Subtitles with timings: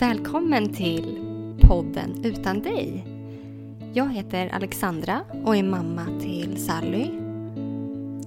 [0.00, 1.18] Välkommen till
[1.60, 3.06] podden Utan dig.
[3.94, 7.10] Jag heter Alexandra och är mamma till Sally.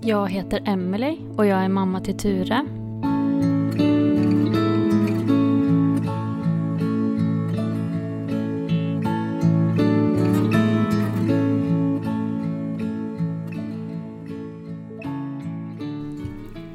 [0.02, 2.66] Jag heter Emily och jag är mamma till Ture.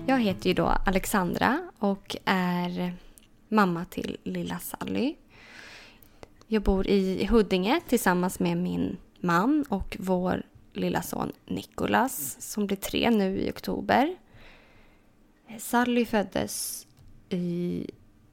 [0.06, 2.92] Jag heter ju då Alexandra och är
[3.48, 5.14] mamma till lilla Sally.
[6.46, 10.42] Jag bor i Huddinge tillsammans med min man och vår
[10.72, 14.16] lilla son Nikolas som blir tre nu i oktober.
[15.58, 16.86] Sally föddes
[17.28, 17.86] i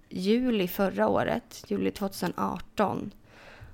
[0.10, 3.12] juli förra året, juli 2018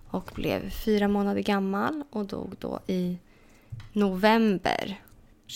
[0.09, 3.17] och blev fyra månader gammal och dog då i
[3.93, 5.01] november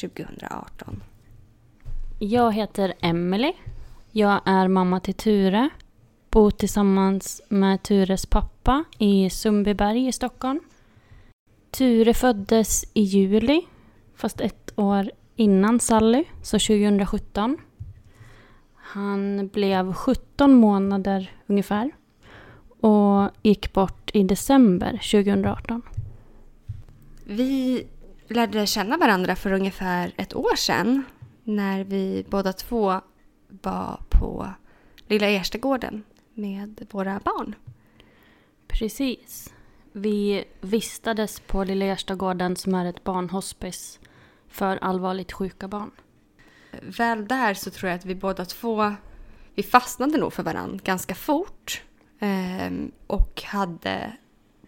[0.01, 1.03] 2018.
[2.19, 3.53] Jag heter Emelie
[4.15, 5.69] jag är mamma till Ture.
[6.29, 10.59] Bor tillsammans med Tures pappa i Sundbyberg i Stockholm.
[11.71, 13.61] Ture föddes i juli,
[14.15, 17.57] fast ett år innan Sally, så 2017.
[18.75, 21.91] Han blev 17 månader ungefär
[22.79, 25.81] och gick bort i december 2018.
[27.23, 27.83] Vi
[28.27, 31.03] lärde känna varandra för ungefär ett år sedan
[31.43, 33.01] när vi båda två
[33.61, 34.53] var på
[35.07, 37.55] Lilla Erstagården med våra barn.
[38.67, 39.53] Precis.
[39.91, 43.99] Vi vistades på Lilla Erstagården som är ett barnhospice
[44.47, 45.91] för allvarligt sjuka barn.
[46.81, 48.95] Väl där så tror jag att vi båda två
[49.55, 51.83] vi fastnade nog för varandra ganska fort
[52.19, 54.17] ehm, och hade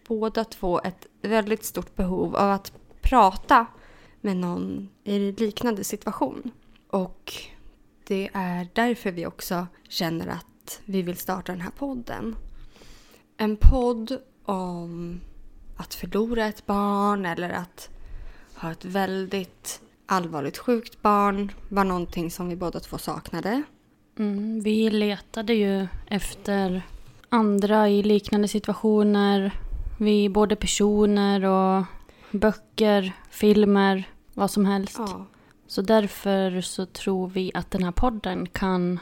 [0.08, 3.66] båda två ett väldigt stort behov av att prata
[4.20, 6.50] med någon i liknande situation.
[6.90, 7.34] Och
[8.06, 12.36] det är därför vi också känner att vi vill starta den här podden.
[13.36, 15.20] En podd om
[15.76, 17.90] att förlora ett barn eller att
[18.54, 23.62] ha ett väldigt allvarligt sjukt barn var någonting som vi båda två saknade.
[24.18, 26.82] Mm, vi letade ju efter
[27.28, 29.50] andra i liknande situationer.
[29.98, 31.84] Vi både personer och
[32.30, 34.04] böcker, filmer,
[34.34, 34.98] vad som helst.
[34.98, 35.26] Ja,
[35.66, 39.00] Så därför så tror vi att den här podden kan...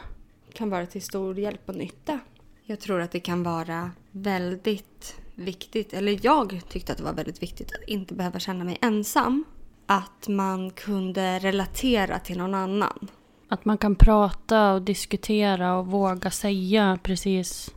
[0.52, 2.18] kan vara till stor hjälp och nytta.
[2.64, 7.42] Jag tror att det kan vara väldigt viktigt, eller jag tyckte att det var väldigt
[7.42, 9.44] viktigt att inte behöva känna mig ensam.
[9.86, 13.08] Att man kunde relatera till någon annan.
[13.48, 17.74] Att man kan prata och diskutera och våga säga precis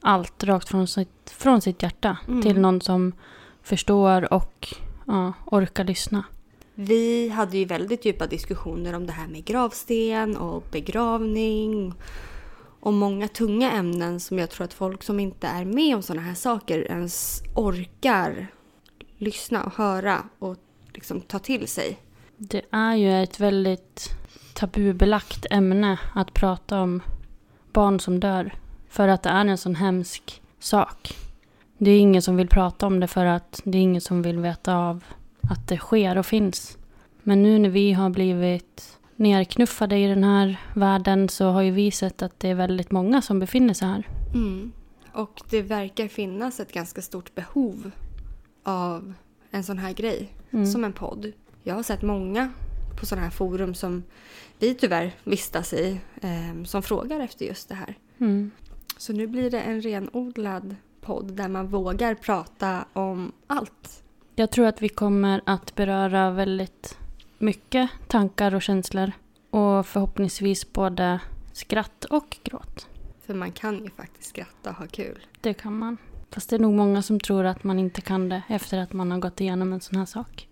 [0.00, 2.42] allt rakt från sitt, från sitt hjärta Mm.
[2.42, 3.12] till någon som
[3.62, 4.68] förstår och
[5.06, 6.24] ja, orkar lyssna.
[6.82, 11.94] Vi hade ju väldigt djupa diskussioner om det här med gravsten och begravning.
[12.80, 16.22] Och många tunga ämnen som jag tror att folk som inte är med om sådana
[16.22, 18.46] här saker ens orkar
[19.16, 20.56] lyssna och höra och
[20.94, 21.98] liksom ta till sig.
[22.36, 24.08] Det är ju ett väldigt
[24.54, 27.02] tabubelagt ämne att prata om
[27.72, 28.54] barn som dör.
[28.88, 31.16] För att det är en sån hemsk sak.
[31.78, 34.38] Det är ingen som vill prata om det för att det är ingen som vill
[34.38, 35.04] veta av
[35.50, 36.78] att det sker och finns.
[37.22, 41.90] Men nu när vi har blivit nerknuffade i den här världen så har ju vi
[41.90, 44.08] sett att det är väldigt många som befinner sig här.
[44.34, 44.72] Mm.
[45.12, 47.90] Och det verkar finnas ett ganska stort behov
[48.62, 49.14] av
[49.50, 50.32] en sån här grej.
[50.50, 50.66] Mm.
[50.66, 51.32] Som en podd.
[51.62, 52.52] Jag har sett många
[53.00, 54.02] på sådana här forum som
[54.58, 57.98] vi tyvärr vistas i eh, som frågar efter just det här.
[58.18, 58.50] Mm.
[58.96, 64.02] Så nu blir det en renodlad podd där man vågar prata om allt.
[64.40, 66.98] Jag tror att vi kommer att beröra väldigt
[67.38, 69.12] mycket tankar och känslor.
[69.50, 71.20] Och förhoppningsvis både
[71.52, 72.88] skratt och gråt.
[73.26, 75.26] För man kan ju faktiskt skratta och ha kul.
[75.40, 75.96] Det kan man.
[76.30, 79.10] Fast det är nog många som tror att man inte kan det efter att man
[79.10, 80.48] har gått igenom en sån här sak.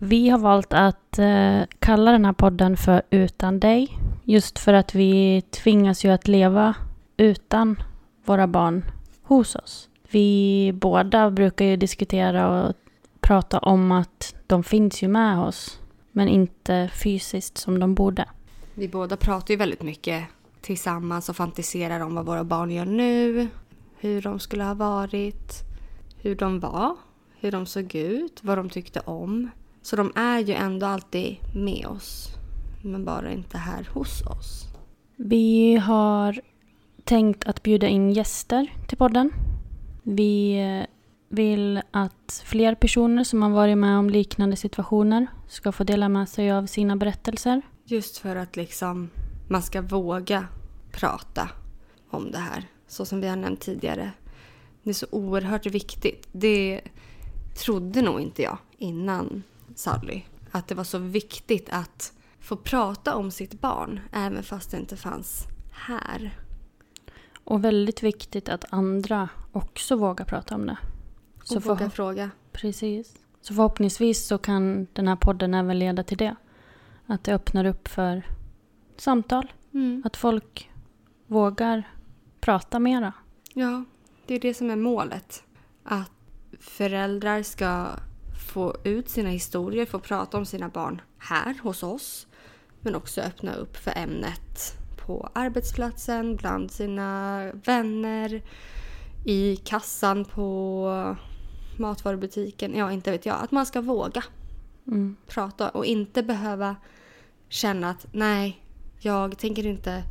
[0.00, 3.98] Vi har valt att eh, kalla den här podden för Utan dig.
[4.24, 6.74] Just för att vi tvingas ju att leva
[7.16, 7.82] utan
[8.24, 8.84] våra barn
[9.22, 9.88] hos oss.
[10.10, 12.74] Vi båda brukar ju diskutera och
[13.22, 15.78] prata om att de finns ju med oss.
[16.12, 18.28] Men inte fysiskt som de borde.
[18.74, 20.24] Vi båda pratar ju väldigt mycket
[20.60, 23.48] tillsammans och fantiserar om vad våra barn gör nu.
[23.96, 25.52] Hur de skulle ha varit.
[26.18, 26.96] Hur de var.
[27.40, 28.40] Hur de såg ut.
[28.42, 29.50] Vad de tyckte om.
[29.82, 32.28] Så de är ju ändå alltid med oss.
[32.82, 34.64] Men bara inte här hos oss.
[35.16, 36.40] Vi har
[37.04, 39.30] tänkt att bjuda in gäster till podden.
[40.02, 40.91] Vi eh,
[41.32, 46.28] vill att fler personer som har varit med om liknande situationer ska få dela med
[46.28, 47.62] sig av sina berättelser.
[47.84, 49.10] Just för att liksom
[49.48, 50.46] man ska våga
[50.92, 51.50] prata
[52.10, 54.10] om det här så som vi har nämnt tidigare.
[54.82, 56.28] Det är så oerhört viktigt.
[56.32, 56.80] Det
[57.64, 59.42] trodde nog inte jag innan
[59.74, 60.22] Sally.
[60.50, 64.96] Att det var så viktigt att få prata om sitt barn även fast det inte
[64.96, 66.38] fanns här.
[67.44, 70.76] Och väldigt viktigt att andra också vågar prata om det.
[71.44, 72.30] Så och våga fråga.
[72.52, 73.14] Precis.
[73.40, 76.36] Så förhoppningsvis så kan den här podden även leda till det.
[77.06, 78.26] Att det öppnar upp för
[78.96, 79.52] samtal.
[79.74, 80.02] Mm.
[80.04, 80.70] Att folk
[81.26, 81.82] vågar
[82.40, 83.12] prata mera.
[83.54, 83.84] Ja,
[84.26, 85.44] det är det som är målet.
[85.84, 86.10] Att
[86.60, 87.86] föräldrar ska
[88.50, 92.26] få ut sina historier, få prata om sina barn här hos oss.
[92.80, 98.42] Men också öppna upp för ämnet på arbetsplatsen, bland sina vänner,
[99.24, 101.16] i kassan på
[101.78, 102.74] matvarubutiken.
[102.74, 103.42] Ja, inte vet jag.
[103.42, 104.24] Att man ska våga
[104.86, 105.16] mm.
[105.26, 106.76] prata och inte behöva
[107.48, 108.62] känna att nej,
[109.00, 110.02] jag tänker inte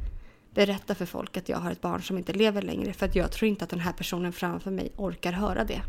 [0.54, 3.31] berätta för folk att jag har ett barn som inte lever längre för att jag
[3.31, 5.81] tror inte att den här personen framför mig orkar höra det.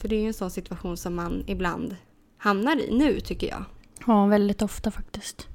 [0.00, 1.96] För det är ju en sån situation som man ibland
[2.38, 3.64] hamnar i nu tycker jag.
[4.06, 5.48] Ja, väldigt ofta faktiskt.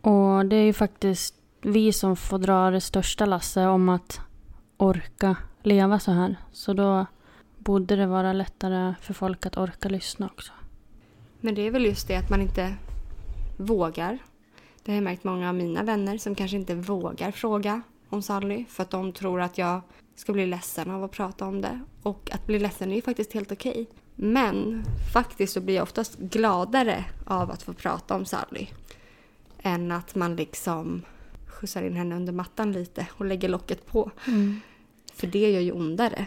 [0.00, 4.20] Och det är ju faktiskt vi som får dra det största lasset om att
[4.76, 6.36] orka leva så här.
[6.52, 7.06] Så då
[7.64, 10.52] borde det vara lättare för folk att orka lyssna också.
[11.40, 12.74] Men det är väl just det att man inte
[13.56, 14.18] vågar.
[14.82, 18.64] Det har jag märkt många av mina vänner som kanske inte vågar fråga om Sally
[18.64, 19.80] för att de tror att jag
[20.14, 21.80] ska bli ledsen av att prata om det.
[22.02, 23.86] Och att bli ledsen är ju faktiskt helt okej.
[24.14, 28.66] Men faktiskt så blir jag oftast gladare av att få prata om Sally
[29.62, 31.02] än att man liksom
[31.46, 34.10] skjutsar in henne under mattan lite och lägger locket på.
[34.26, 34.60] Mm.
[35.14, 36.26] För det gör ju ondare.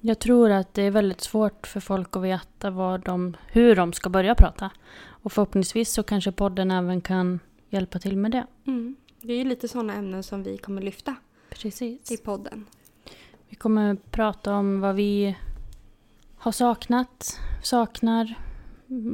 [0.00, 3.92] Jag tror att det är väldigt svårt för folk att veta vad de, hur de
[3.92, 4.70] ska börja prata.
[5.08, 7.40] Och förhoppningsvis så kanske podden även kan
[7.70, 8.46] hjälpa till med det.
[8.66, 8.96] Mm.
[9.20, 11.16] Det är ju lite sådana ämnen som vi kommer lyfta
[11.50, 12.12] Precis.
[12.12, 12.66] i podden.
[13.48, 15.36] Vi kommer prata om vad vi
[16.36, 18.34] har saknat, saknar,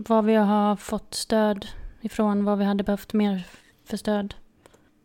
[0.09, 1.67] vad vi har fått stöd
[2.01, 3.47] ifrån, vad vi hade behövt mer
[3.85, 4.35] för stöd.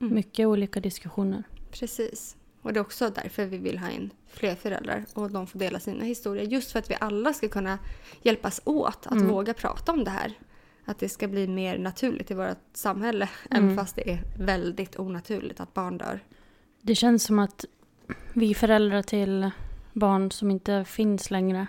[0.01, 0.15] Mm.
[0.15, 1.43] Mycket olika diskussioner.
[1.71, 2.35] Precis.
[2.61, 5.79] Och det är också därför vi vill ha in fler föräldrar och de får dela
[5.79, 6.45] sina historier.
[6.45, 7.79] Just för att vi alla ska kunna
[8.21, 9.27] hjälpas åt att mm.
[9.27, 10.33] våga prata om det här.
[10.85, 13.29] Att det ska bli mer naturligt i vårt samhälle.
[13.49, 13.63] Mm.
[13.63, 16.19] Även fast det är väldigt onaturligt att barn dör.
[16.81, 17.65] Det känns som att
[18.33, 19.51] vi föräldrar till
[19.93, 21.67] barn som inte finns längre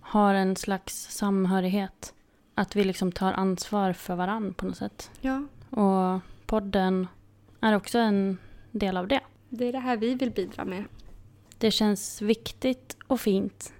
[0.00, 2.14] har en slags samhörighet.
[2.54, 5.10] Att vi liksom tar ansvar för varann på något sätt.
[5.20, 5.44] Ja.
[5.70, 7.06] Och podden
[7.60, 8.38] är också en
[8.70, 9.20] del av det.
[9.48, 10.84] Det är det här vi vill bidra med.
[11.62, 13.74] Det känns viktigt och fint.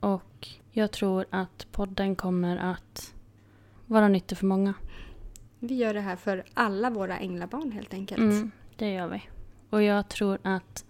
[0.00, 3.14] Och jag tror att podden kommer att
[3.86, 4.74] vara nyttig för många.
[5.58, 8.18] Vi gör det här för alla våra änglabarn helt enkelt.
[8.18, 9.22] Mm, det gör vi.
[9.70, 10.84] Och jag tror att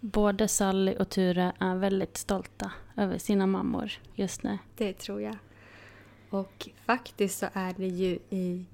[0.00, 4.58] både Sally och Ture är väldigt stolta över sina mammor just nu.
[4.76, 5.36] Det tror jag.
[6.30, 8.64] Och faktiskt så är det ju i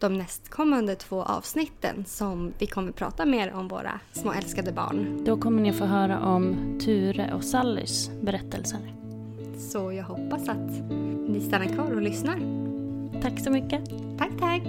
[0.00, 5.24] de nästkommande två avsnitten som vi kommer prata mer om våra små älskade barn.
[5.24, 8.80] Då kommer ni få höra om Ture och Sallys berättelser.
[9.58, 10.70] Så jag hoppas att
[11.28, 12.38] ni stannar kvar och lyssnar.
[13.22, 13.84] Tack så mycket.
[14.18, 14.62] Tack, tack.